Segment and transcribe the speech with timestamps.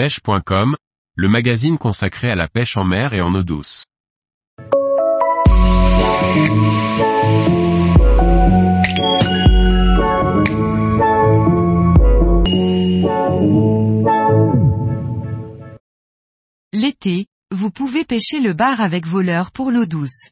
[0.00, 0.76] pêche.com,
[1.14, 3.84] le magazine consacré à la pêche en mer et en eau douce.
[16.72, 20.30] L'été, vous pouvez pêcher le bar avec vos leurres pour l'eau douce.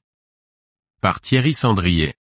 [1.03, 2.15] Par Thierry Sandrier.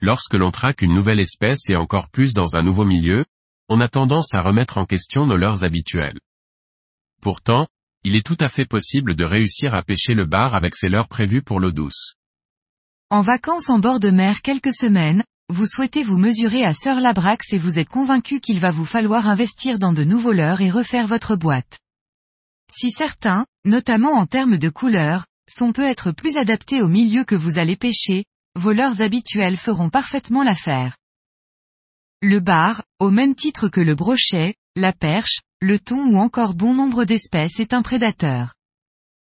[0.00, 3.24] Lorsque l'on traque une nouvelle espèce et encore plus dans un nouveau milieu,
[3.68, 6.20] on a tendance à remettre en question nos leurres habituelles.
[7.20, 7.66] Pourtant,
[8.02, 11.08] il est tout à fait possible de réussir à pêcher le bar avec ses leurres
[11.08, 12.14] prévues pour l'eau douce.
[13.10, 17.52] En vacances en bord de mer quelques semaines, vous souhaitez vous mesurer à Sir Labrax
[17.52, 21.08] et vous êtes convaincu qu'il va vous falloir investir dans de nouveaux leurres et refaire
[21.08, 21.78] votre boîte.
[22.72, 27.34] Si certains, notamment en termes de couleur, sont peut être plus adaptés au milieu que
[27.34, 30.96] vous allez pêcher, vos leurres habituels feront parfaitement l'affaire.
[32.22, 36.72] Le bar, au même titre que le brochet, la perche, le thon ou encore bon
[36.72, 38.54] nombre d'espèces est un prédateur.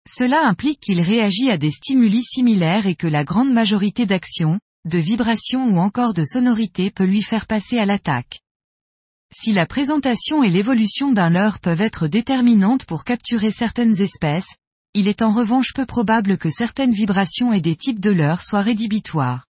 [0.06, 4.98] Cela implique qu'il réagit à des stimuli similaires et que la grande majorité d'actions, de
[4.98, 8.40] vibrations ou encore de sonorités peut lui faire passer à l'attaque.
[9.32, 14.56] Si la présentation et l'évolution d'un leurre peuvent être déterminantes pour capturer certaines espèces,
[14.92, 18.62] il est en revanche peu probable que certaines vibrations et des types de leurres soient
[18.62, 19.46] rédhibitoires.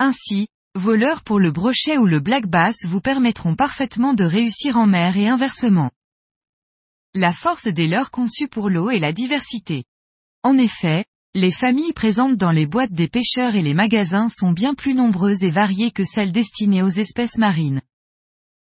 [0.00, 0.48] Ainsi,
[0.78, 4.86] vos leurres pour le brochet ou le black bass vous permettront parfaitement de réussir en
[4.86, 5.90] mer et inversement.
[7.14, 9.84] La force des leurres conçus pour l'eau est la diversité.
[10.44, 11.04] En effet,
[11.34, 15.42] les familles présentes dans les boîtes des pêcheurs et les magasins sont bien plus nombreuses
[15.42, 17.82] et variées que celles destinées aux espèces marines.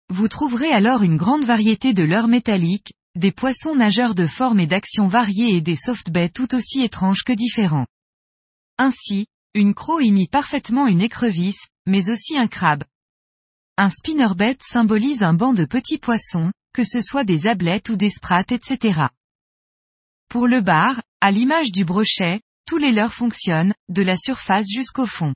[0.09, 4.67] Vous trouverez alors une grande variété de leurres métalliques, des poissons nageurs de forme et
[4.67, 7.87] d'action variées et des softbaits tout aussi étranges que différents.
[8.77, 12.83] Ainsi, une croc imite parfaitement une écrevisse, mais aussi un crabe.
[13.77, 18.09] Un spinnerbait symbolise un banc de petits poissons, que ce soit des ablettes ou des
[18.09, 19.07] sprats etc.
[20.27, 25.05] Pour le bar, à l'image du brochet, tous les leurres fonctionnent, de la surface jusqu'au
[25.05, 25.33] fond.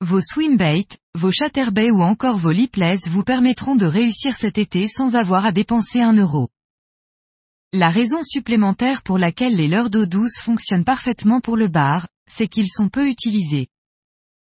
[0.00, 5.14] Vos swimbaits, vos chatterbaits ou encore vos lipless vous permettront de réussir cet été sans
[5.14, 6.48] avoir à dépenser un euro.
[7.72, 12.48] La raison supplémentaire pour laquelle les leurres d'eau douce fonctionnent parfaitement pour le bar, c'est
[12.48, 13.68] qu'ils sont peu utilisés.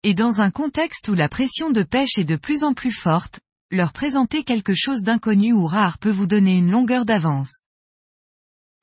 [0.03, 3.39] Et dans un contexte où la pression de pêche est de plus en plus forte,
[3.71, 7.63] leur présenter quelque chose d'inconnu ou rare peut vous donner une longueur d'avance.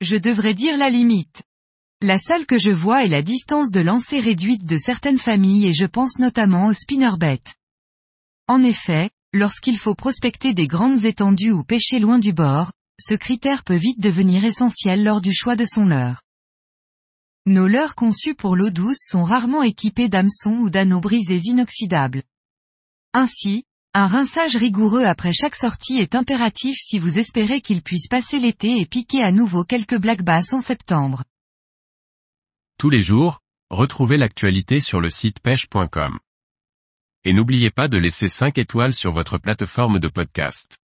[0.01, 1.43] Je devrais dire la limite.
[2.01, 5.73] La seule que je vois est la distance de lancer réduite de certaines familles et
[5.73, 7.41] je pense notamment aux spinnerbait.
[8.47, 13.63] En effet, lorsqu'il faut prospecter des grandes étendues ou pêcher loin du bord, ce critère
[13.63, 16.21] peut vite devenir essentiel lors du choix de son leurre.
[17.47, 22.23] Nos leurres conçus pour l'eau douce sont rarement équipés d'hameçons ou d'anneaux brisés inoxydables.
[23.13, 23.63] Ainsi,
[23.93, 28.81] un rinçage rigoureux après chaque sortie est impératif si vous espérez qu'il puisse passer l'été
[28.81, 31.23] et piquer à nouveau quelques black bass en septembre.
[32.77, 36.19] Tous les jours, retrouvez l'actualité sur le site pêche.com.
[37.23, 40.79] Et n'oubliez pas de laisser 5 étoiles sur votre plateforme de podcast.